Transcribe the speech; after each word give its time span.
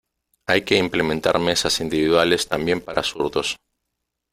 Hay 0.47 0.63
que 0.63 0.77
implementar 0.79 1.37
mesas 1.37 1.79
individuales 1.79 2.47
también 2.47 2.81
para 2.81 3.03
zurdos. 3.03 3.59